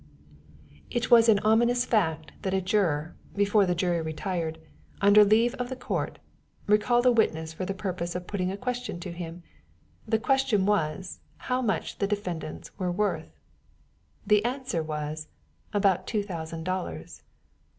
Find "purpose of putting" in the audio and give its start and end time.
7.75-8.49